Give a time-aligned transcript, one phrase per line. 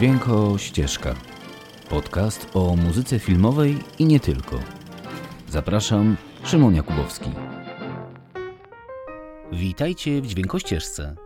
[0.00, 1.14] Dźwięko Ścieżka.
[1.88, 4.60] Podcast o muzyce filmowej i nie tylko.
[5.48, 7.30] Zapraszam, Szymon Jakubowski.
[9.52, 11.16] Witajcie w Dźwiękościeżce.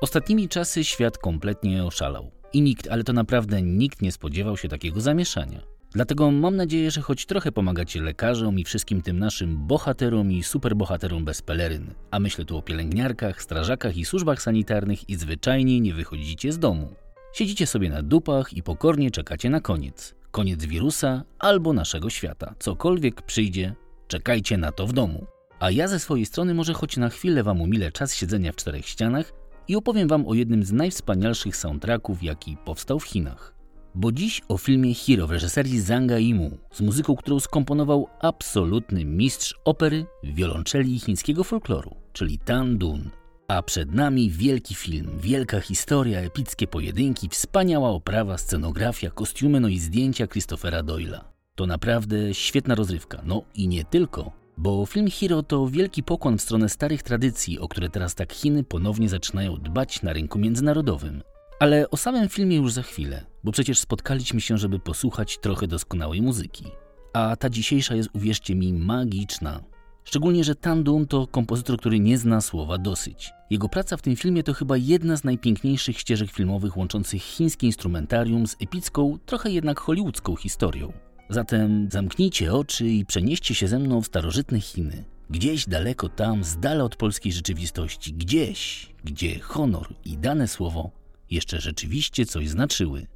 [0.00, 2.30] Ostatnimi czasy świat kompletnie oszalał.
[2.52, 5.60] I nikt, ale to naprawdę nikt nie spodziewał się takiego zamieszania.
[5.92, 11.24] Dlatego mam nadzieję, że choć trochę pomagacie lekarzom i wszystkim tym naszym bohaterom i superbohaterom
[11.24, 16.52] bez peleryn, a myślę tu o pielęgniarkach, strażakach i służbach sanitarnych i zwyczajnie nie wychodzicie
[16.52, 17.01] z domu.
[17.32, 20.14] Siedzicie sobie na dupach i pokornie czekacie na koniec.
[20.30, 22.54] Koniec wirusa albo naszego świata.
[22.58, 23.74] Cokolwiek przyjdzie,
[24.08, 25.26] czekajcie na to w domu.
[25.60, 28.86] A ja ze swojej strony może choć na chwilę wam umilę czas siedzenia w czterech
[28.86, 29.32] ścianach
[29.68, 33.54] i opowiem wam o jednym z najwspanialszych soundtracków, jaki powstał w Chinach.
[33.94, 39.54] Bo dziś o filmie Hero w reżyserii Zhanga Yimou z muzyką, którą skomponował absolutny mistrz
[39.64, 43.21] opery, wiolonczeli i chińskiego folkloru, czyli Tan Dun.
[43.52, 49.78] A przed nami wielki film, wielka historia, epickie pojedynki, wspaniała oprawa, scenografia, kostiumy, no i
[49.78, 51.24] zdjęcia Christophera Doyla.
[51.54, 56.42] To naprawdę świetna rozrywka, no i nie tylko, bo film Hero to wielki pokłon w
[56.42, 61.22] stronę starych tradycji, o które teraz tak Chiny ponownie zaczynają dbać na rynku międzynarodowym.
[61.60, 66.22] Ale o samym filmie już za chwilę, bo przecież spotkaliśmy się, żeby posłuchać trochę doskonałej
[66.22, 66.64] muzyki.
[67.12, 69.60] A ta dzisiejsza jest, uwierzcie mi, magiczna.
[70.04, 73.32] Szczególnie, że Tandun to kompozytor, który nie zna słowa dosyć.
[73.50, 78.46] Jego praca w tym filmie to chyba jedna z najpiękniejszych ścieżek filmowych łączących chińskie instrumentarium
[78.46, 80.92] z epicką, trochę jednak hollywoodzką historią.
[81.28, 85.04] Zatem zamknijcie oczy i przenieście się ze mną w starożytne Chiny.
[85.30, 90.90] Gdzieś daleko tam, z dala od polskiej rzeczywistości, gdzieś, gdzie honor i dane słowo
[91.30, 93.06] jeszcze rzeczywiście coś znaczyły.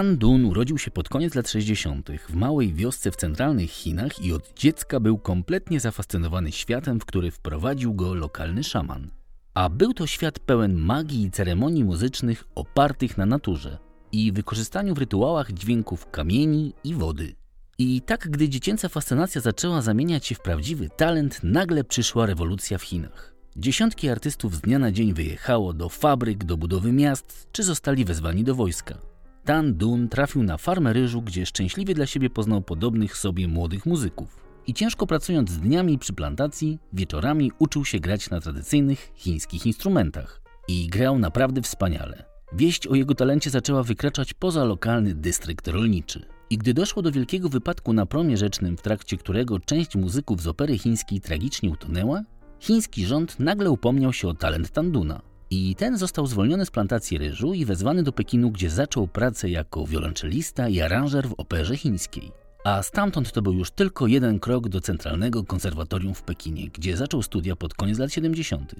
[0.00, 2.10] Tan Dun urodził się pod koniec lat 60.
[2.28, 7.30] w małej wiosce w centralnych Chinach i od dziecka był kompletnie zafascynowany światem, w który
[7.30, 9.10] wprowadził go lokalny szaman.
[9.54, 13.78] A był to świat pełen magii i ceremonii muzycznych opartych na naturze
[14.12, 17.34] i wykorzystaniu w rytuałach dźwięków kamieni i wody.
[17.78, 22.82] I tak, gdy dziecięca fascynacja zaczęła zamieniać się w prawdziwy talent, nagle przyszła rewolucja w
[22.82, 23.34] Chinach.
[23.56, 28.44] Dziesiątki artystów z dnia na dzień wyjechało do fabryk, do budowy miast, czy zostali wezwani
[28.44, 29.09] do wojska.
[29.44, 34.40] Tan Dun trafił na farmę ryżu, gdzie szczęśliwie dla siebie poznał podobnych sobie młodych muzyków.
[34.66, 40.40] I ciężko pracując dniami przy plantacji, wieczorami uczył się grać na tradycyjnych chińskich instrumentach.
[40.68, 42.24] I grał naprawdę wspaniale.
[42.52, 46.26] Wieść o jego talencie zaczęła wykraczać poza lokalny dystrykt rolniczy.
[46.50, 50.46] I gdy doszło do wielkiego wypadku na promie rzecznym, w trakcie którego część muzyków z
[50.46, 52.22] opery chińskiej tragicznie utonęła,
[52.60, 55.29] chiński rząd nagle upomniał się o talent Tanduna.
[55.52, 59.86] I ten został zwolniony z plantacji ryżu i wezwany do Pekinu, gdzie zaczął pracę jako
[59.86, 62.32] wiolonczelista i aranżer w operze chińskiej.
[62.64, 67.22] A stamtąd to był już tylko jeden krok do Centralnego Konserwatorium w Pekinie, gdzie zaczął
[67.22, 68.74] studia pod koniec lat 70.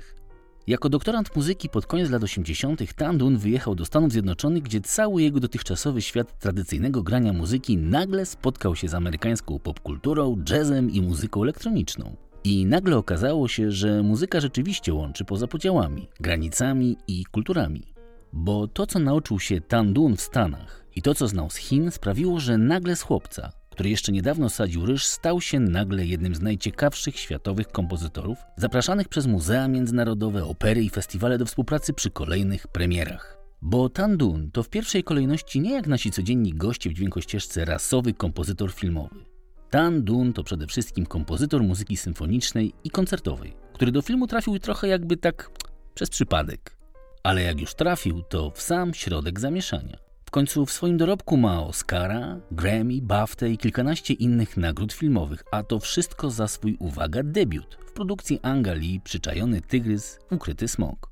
[0.67, 2.95] Jako doktorant muzyki pod koniec lat 80.
[2.95, 8.77] Tandun wyjechał do Stanów Zjednoczonych, gdzie cały jego dotychczasowy świat tradycyjnego grania muzyki nagle spotkał
[8.77, 12.17] się z amerykańską popkulturą, jazzem i muzyką elektroniczną.
[12.45, 17.95] I nagle okazało się, że muzyka rzeczywiście łączy poza podziałami, granicami i kulturami.
[18.33, 22.41] Bo to, co nauczył się Tandun w Stanach i to, co znał z Chin, sprawiło,
[22.41, 27.19] że nagle z chłopca, który jeszcze niedawno sadził ryż, stał się nagle jednym z najciekawszych
[27.19, 33.39] światowych kompozytorów, zapraszanych przez muzea międzynarodowe, opery i festiwale do współpracy przy kolejnych premierach.
[33.63, 38.73] Bo Tandun to w pierwszej kolejności nie jak nasi codzienni goście w dźwiękościeżce rasowy kompozytor
[38.73, 39.30] filmowy.
[39.71, 44.89] Tan Dun to przede wszystkim kompozytor muzyki symfonicznej i koncertowej, który do filmu trafił trochę
[44.89, 45.51] jakby tak
[45.95, 46.77] przez przypadek.
[47.23, 49.97] Ale jak już trafił, to w sam środek zamieszania.
[50.25, 55.63] W końcu w swoim dorobku ma Oscara, Grammy, BAFTA i kilkanaście innych nagród filmowych, a
[55.63, 61.10] to wszystko za swój, uwaga, debiut w produkcji Anga Lee Przyczajony Tygrys, Ukryty Smok.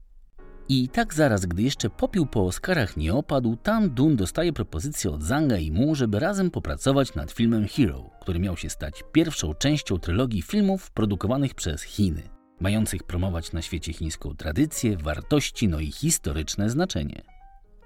[0.70, 5.22] I tak zaraz, gdy jeszcze popił po Oscarach nie opadł, Tam Dun dostaje propozycję od
[5.22, 9.98] Zanga i Mu, żeby razem popracować nad filmem Hero, który miał się stać pierwszą częścią
[9.98, 12.22] trylogii filmów produkowanych przez Chiny,
[12.60, 17.22] mających promować na świecie chińską tradycję, wartości, no i historyczne znaczenie.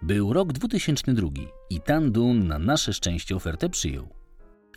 [0.02, 1.28] Był rok 2002
[1.71, 4.09] i Tan Dun na nasze szczęście ofertę przyjął.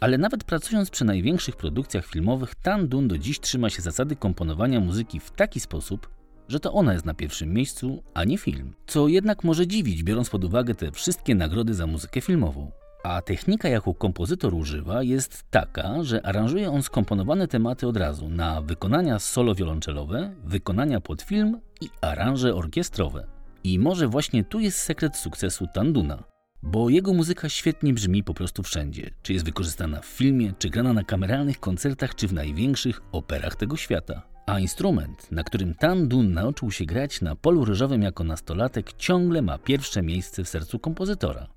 [0.01, 4.79] Ale nawet pracując przy największych produkcjach filmowych, Tan Dun do dziś trzyma się zasady komponowania
[4.79, 6.14] muzyki w taki sposób,
[6.47, 8.73] że to ona jest na pierwszym miejscu, a nie film.
[8.87, 12.71] Co jednak może dziwić, biorąc pod uwagę te wszystkie nagrody za muzykę filmową.
[13.03, 18.61] A technika, jaką kompozytor używa, jest taka, że aranżuje on skomponowane tematy od razu na
[18.61, 23.27] wykonania solo wiolonczelowe, wykonania pod film i aranże orkiestrowe.
[23.63, 26.23] I może właśnie tu jest sekret sukcesu Tanduna,
[26.63, 30.93] bo jego muzyka świetnie brzmi po prostu wszędzie, czy jest wykorzystana w filmie, czy grana
[30.93, 34.34] na kameralnych koncertach, czy w największych operach tego świata.
[34.45, 39.57] A instrument, na którym Tandun nauczył się grać na polu ryżowym jako nastolatek, ciągle ma
[39.57, 41.47] pierwsze miejsce w sercu kompozytora.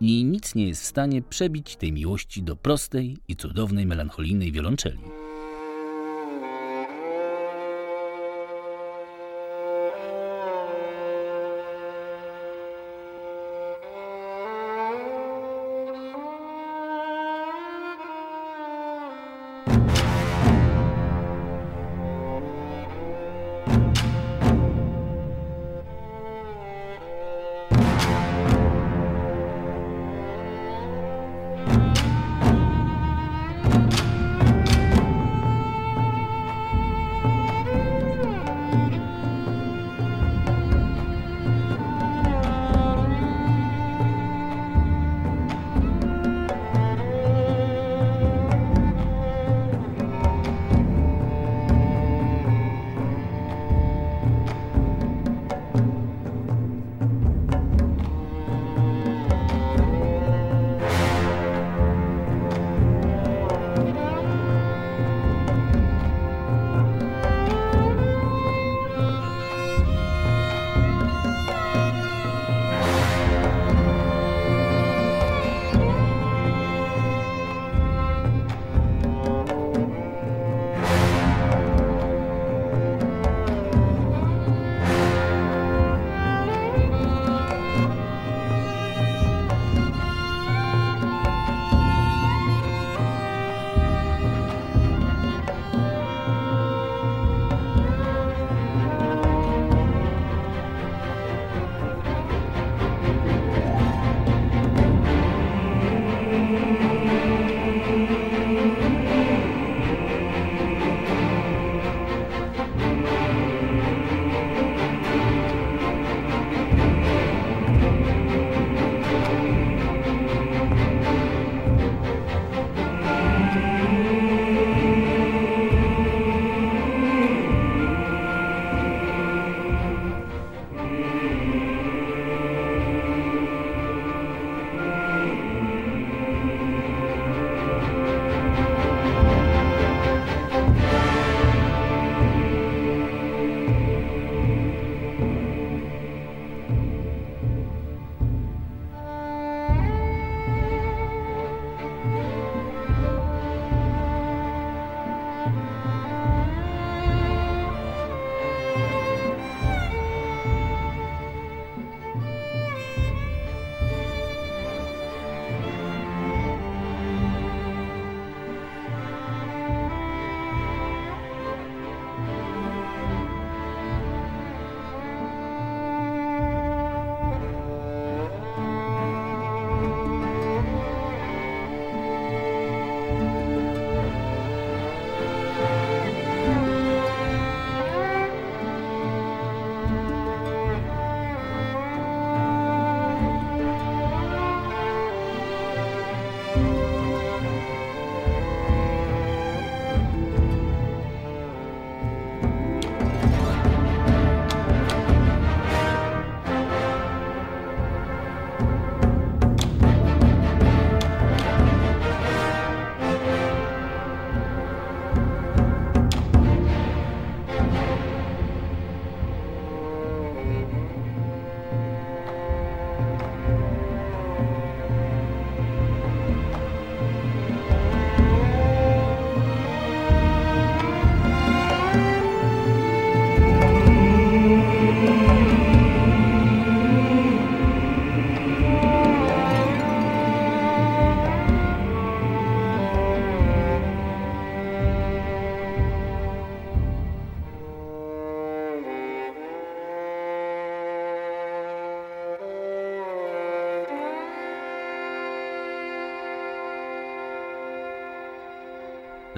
[0.00, 5.23] I nic nie jest w stanie przebić tej miłości do prostej i cudownej melancholijnej wiolonczeli.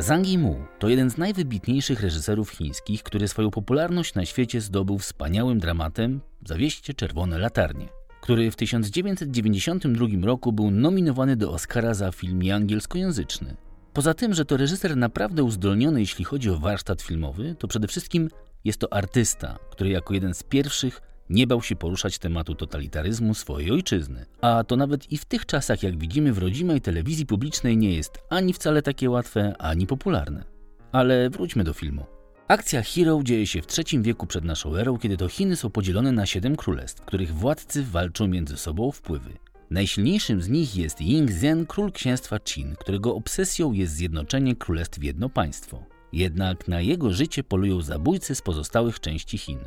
[0.06, 5.58] Zhang Yimou to jeden z najwybitniejszych reżyserów chińskich, który swoją popularność na świecie zdobył wspaniałym
[5.58, 7.88] dramatem Zawieście czerwone latarnie,
[8.20, 13.56] który w 1992 roku był nominowany do Oscara za film angielskojęzyczny.
[13.92, 18.30] Poza tym, że to reżyser naprawdę uzdolniony, jeśli chodzi o warsztat filmowy, to przede wszystkim
[18.64, 23.70] jest to artysta, który jako jeden z pierwszych nie bał się poruszać tematu totalitaryzmu swojej
[23.70, 24.26] ojczyzny.
[24.40, 28.18] A to nawet i w tych czasach, jak widzimy w rodzimej telewizji publicznej, nie jest
[28.30, 30.44] ani wcale takie łatwe, ani popularne.
[30.92, 32.06] Ale wróćmy do filmu.
[32.48, 36.12] Akcja Hero dzieje się w III wieku przed naszą erą, kiedy to Chiny są podzielone
[36.12, 39.32] na siedem królestw, których władcy walczą między sobą o wpływy.
[39.70, 45.02] Najsilniejszym z nich jest Ying Zhen, król księstwa Qin, którego obsesją jest zjednoczenie królestw w
[45.02, 45.82] jedno państwo.
[46.12, 49.58] Jednak na jego życie polują zabójcy z pozostałych części Chin.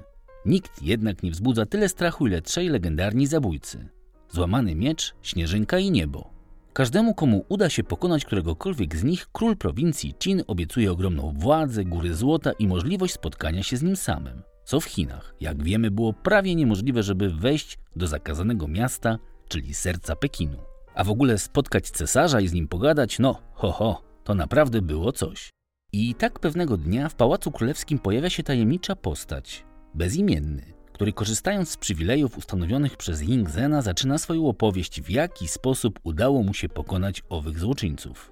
[0.49, 3.89] Nikt jednak nie wzbudza tyle strachu, ile trzej legendarni zabójcy.
[4.29, 6.29] Złamany miecz, śnieżynka i niebo.
[6.73, 12.15] Każdemu, komu uda się pokonać któregokolwiek z nich, król prowincji Chin obiecuje ogromną władzę, góry
[12.15, 14.41] złota i możliwość spotkania się z nim samym.
[14.63, 20.15] Co w Chinach, jak wiemy, było prawie niemożliwe, żeby wejść do zakazanego miasta, czyli serca
[20.15, 20.57] Pekinu.
[20.95, 25.11] A w ogóle spotkać cesarza i z nim pogadać, no, ho, ho, to naprawdę było
[25.11, 25.49] coś.
[25.93, 31.77] I tak pewnego dnia w Pałacu Królewskim pojawia się tajemnicza postać, bezimienny, który korzystając z
[31.77, 37.23] przywilejów ustanowionych przez Ying Zena zaczyna swoją opowieść, w jaki sposób udało mu się pokonać
[37.29, 38.31] owych złoczyńców.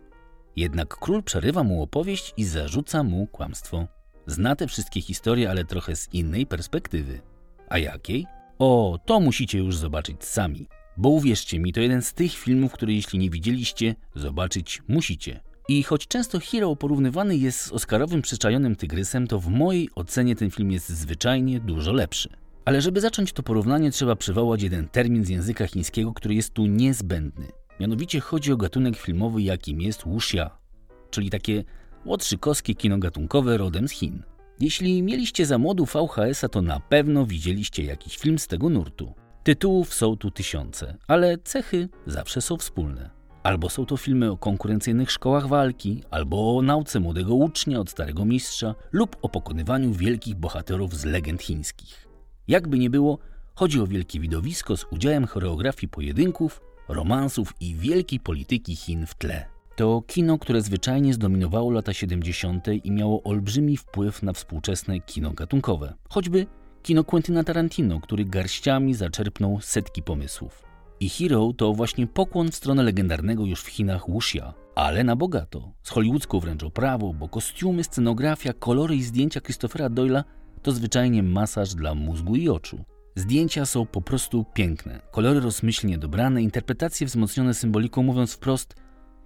[0.56, 3.88] Jednak król przerywa mu opowieść i zarzuca mu kłamstwo.
[4.28, 7.22] Zna te wszystkie historie, ale trochę z innej perspektywy.
[7.70, 8.26] A jakiej?
[8.60, 10.68] O, to musicie już zobaczyć sami.
[10.98, 15.47] Bo uwierzcie mi, to jeden z tych filmów, które jeśli nie widzieliście, zobaczyć musicie.
[15.70, 20.52] I choć często Hero porównywany jest z Oscarowym przyczajonym tygrysem, to w mojej ocenie ten
[20.52, 22.30] film jest zwyczajnie dużo lepszy.
[22.66, 26.66] Ale żeby zacząć to porównanie, trzeba przywołać jeden termin z języka chińskiego, który jest tu
[26.66, 27.48] niezbędny.
[27.80, 30.58] Mianowicie chodzi o gatunek filmowy, jakim jest wuxia,
[31.10, 31.64] czyli takie
[32.06, 34.24] łotrzykowskie kino gatunkowe rodem z Chin.
[34.60, 39.14] Jeśli mieliście za młodu VHS-a, to na pewno widzieliście jakiś film z tego nurtu.
[39.44, 43.17] Tytułów są tu tysiące, ale cechy zawsze są wspólne.
[43.48, 48.26] Albo są to filmy o konkurencyjnych szkołach walki, albo o nauce młodego ucznia od starego
[48.26, 52.08] mistrza, lub o pokonywaniu wielkich bohaterów z legend chińskich.
[52.48, 53.18] Jakby nie było,
[53.56, 59.46] chodzi o wielkie widowisko z udziałem choreografii pojedynków, romansów i wielkiej polityki Chin w tle.
[59.76, 62.68] To kino, które zwyczajnie zdominowało lata 70.
[62.84, 65.94] i miało olbrzymi wpływ na współczesne kino gatunkowe.
[66.10, 66.46] Choćby
[66.84, 70.67] kino Quentina Tarantino, który garściami zaczerpnął setki pomysłów.
[71.00, 75.72] I Hero to właśnie pokłon w stronę legendarnego już w Chinach wuxia, ale na bogato,
[75.84, 80.24] z hollywoodzką wręcz oprawą, bo kostiumy, scenografia, kolory i zdjęcia Christophera Doyla
[80.62, 82.86] to zwyczajnie masaż dla mózgu i oczu.
[83.16, 88.76] Zdjęcia są po prostu piękne, kolory rozmyślnie dobrane, interpretacje wzmocnione symboliką, mówiąc wprost,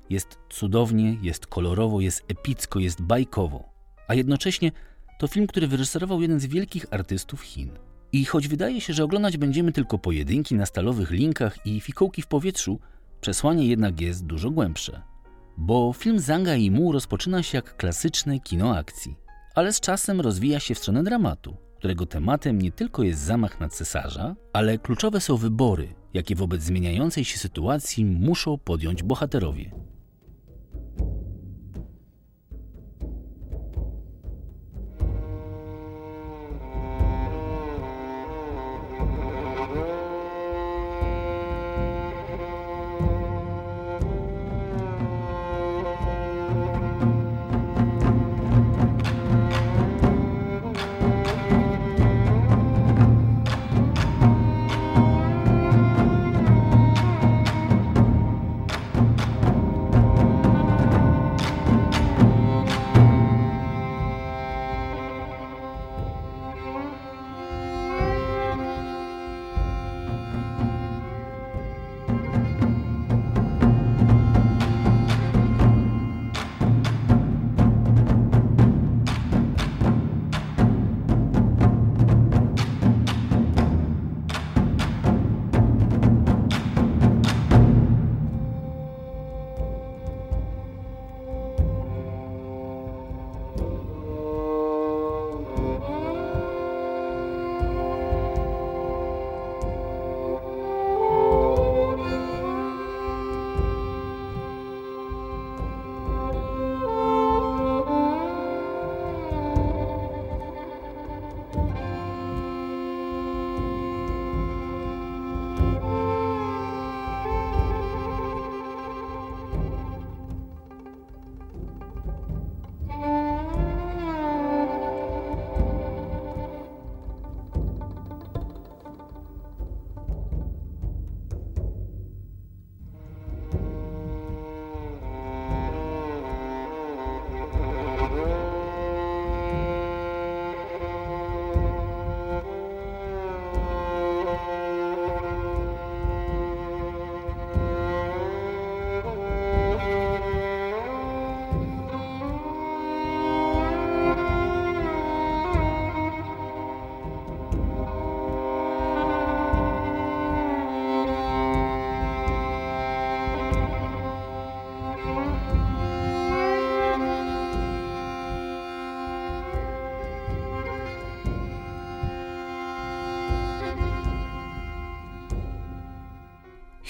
[0.09, 3.69] jest cudownie, jest kolorowo, jest epicko, jest bajkowo.
[4.07, 4.71] A jednocześnie
[5.19, 7.71] to film, który wyreżyserował jeden z wielkich artystów Chin.
[8.13, 12.27] I choć wydaje się, że oglądać będziemy tylko pojedynki na stalowych linkach i fikołki w
[12.27, 12.79] powietrzu,
[13.21, 15.01] przesłanie jednak jest dużo głębsze.
[15.57, 19.15] Bo film Zanga i Mu rozpoczyna się jak klasyczne kino akcji,
[19.55, 23.69] ale z czasem rozwija się w stronę dramatu, którego tematem nie tylko jest zamach na
[23.69, 29.71] cesarza, ale kluczowe są wybory, jakie wobec zmieniającej się sytuacji muszą podjąć bohaterowie.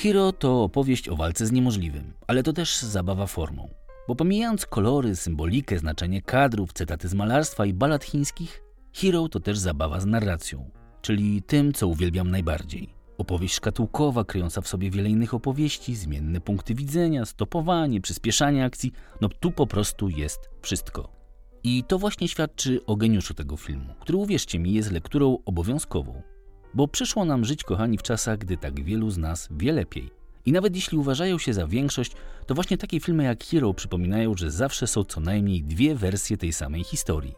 [0.02, 3.70] Hero to opowieść o walce z niemożliwym, ale to też zabawa formą.
[4.08, 9.58] Bo pomijając kolory, symbolikę, znaczenie kadrów, cytaty z malarstwa i balad chińskich, Hero to też
[9.58, 10.70] zabawa z narracją,
[11.02, 12.94] czyli tym, co uwielbiam najbardziej.
[13.18, 19.30] Opowieść szkatułkowa, kryjąca w sobie wiele innych opowieści, zmienne punkty widzenia, stopowanie, przyspieszanie akcji, no
[19.30, 21.12] tu po prostu jest wszystko.
[21.64, 26.22] I to właśnie świadczy o geniuszu tego filmu, który uwierzcie mi jest lekturą obowiązkową.
[26.74, 30.10] Bo przyszło nam żyć, kochani, w czasach, gdy tak wielu z nas wie lepiej.
[30.46, 32.12] I nawet jeśli uważają się za większość,
[32.46, 36.54] to właśnie takie filmy jak Hero przypominają, że zawsze są co najmniej dwie wersje tej
[36.54, 37.36] samej historii.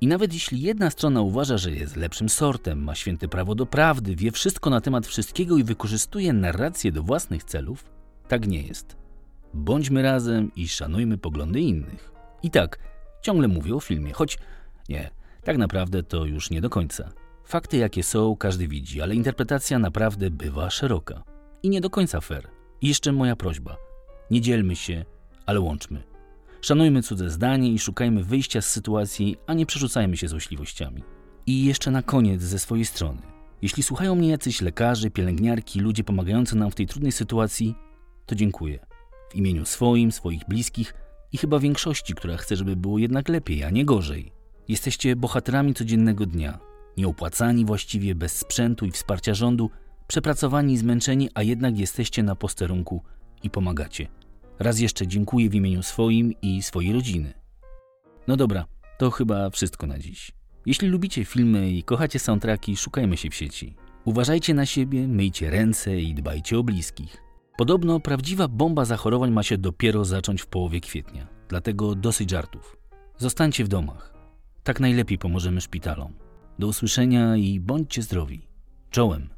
[0.00, 4.16] I nawet jeśli jedna strona uważa, że jest lepszym sortem, ma święte prawo do prawdy,
[4.16, 7.84] wie wszystko na temat wszystkiego i wykorzystuje narrację do własnych celów,
[8.28, 8.96] tak nie jest.
[9.54, 12.12] Bądźmy razem i szanujmy poglądy innych.
[12.42, 12.78] I tak,
[13.22, 14.38] ciągle mówię o filmie, choć
[14.88, 15.10] nie,
[15.44, 17.12] tak naprawdę to już nie do końca.
[17.48, 21.22] Fakty jakie są, każdy widzi, ale interpretacja naprawdę bywa szeroka.
[21.62, 22.48] I nie do końca fair.
[22.80, 23.76] I jeszcze moja prośba.
[24.30, 25.04] Nie dzielmy się,
[25.46, 26.02] ale łączmy.
[26.60, 31.02] Szanujmy cudze zdanie i szukajmy wyjścia z sytuacji, a nie przerzucajmy się złośliwościami.
[31.46, 33.22] I jeszcze na koniec ze swojej strony.
[33.62, 37.74] Jeśli słuchają mnie jacyś lekarze, pielęgniarki, ludzie pomagający nam w tej trudnej sytuacji,
[38.26, 38.86] to dziękuję.
[39.30, 40.94] W imieniu swoim, swoich bliskich
[41.32, 44.32] i chyba większości, która chce, żeby było jednak lepiej, a nie gorzej.
[44.68, 46.67] Jesteście bohaterami codziennego dnia,
[46.98, 49.70] nieopłacani właściwie, bez sprzętu i wsparcia rządu,
[50.06, 53.02] przepracowani i zmęczeni, a jednak jesteście na posterunku
[53.42, 54.08] i pomagacie.
[54.58, 57.34] Raz jeszcze dziękuję w imieniu swoim i swojej rodziny.
[58.26, 58.66] No dobra,
[58.98, 60.32] to chyba wszystko na dziś.
[60.66, 63.76] Jeśli lubicie filmy i kochacie soundtracki, szukajmy się w sieci.
[64.04, 67.16] Uważajcie na siebie, myjcie ręce i dbajcie o bliskich.
[67.58, 72.76] Podobno prawdziwa bomba zachorowań ma się dopiero zacząć w połowie kwietnia, dlatego dosyć żartów.
[73.18, 74.14] Zostańcie w domach.
[74.62, 76.27] Tak najlepiej pomożemy szpitalom.
[76.58, 78.40] Do usłyszenia i bądźcie zdrowi.
[78.90, 79.28] Czołem!